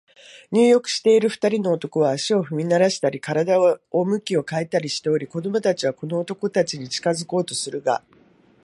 [0.51, 3.55] 入浴している二人の男は、足を踏みならしたり、身体
[3.91, 8.01] を向き変えたりしており、子供たちはこの男たちに近づこうとするが、